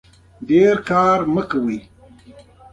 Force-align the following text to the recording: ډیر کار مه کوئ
ډیر 0.47 0.75
کار 0.89 1.19
مه 1.33 1.43
کوئ 1.49 1.79